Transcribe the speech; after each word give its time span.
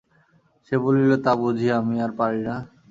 সে 0.65 0.75
বলিল, 0.83 1.11
তা 1.25 1.31
বুঝি 1.41 1.67
আমি 1.79 1.95
আর 2.05 2.11
পারি 2.19 2.41
না! 2.47 2.55